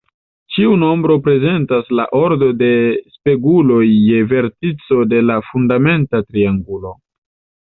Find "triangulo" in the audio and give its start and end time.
6.33-6.97